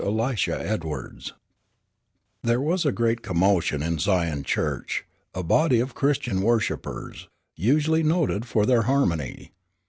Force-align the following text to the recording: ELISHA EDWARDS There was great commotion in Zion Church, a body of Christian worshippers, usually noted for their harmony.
ELISHA 0.03 0.59
EDWARDS 0.67 1.33
There 2.41 2.59
was 2.59 2.85
great 2.85 3.21
commotion 3.21 3.83
in 3.83 3.99
Zion 3.99 4.41
Church, 4.41 5.05
a 5.35 5.43
body 5.43 5.79
of 5.79 5.93
Christian 5.93 6.41
worshippers, 6.41 7.27
usually 7.55 8.01
noted 8.01 8.47
for 8.47 8.65
their 8.65 8.81
harmony. 8.81 9.51